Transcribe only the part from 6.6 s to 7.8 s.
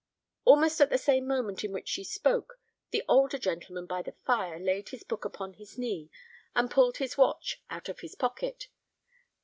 pulled his watch